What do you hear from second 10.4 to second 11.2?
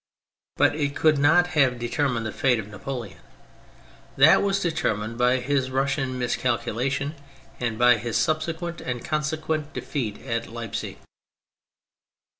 Leipsic.